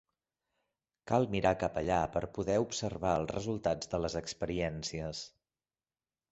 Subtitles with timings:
[1.11, 5.25] Cal mirar cap allà per poder observar els resultats de les experiències.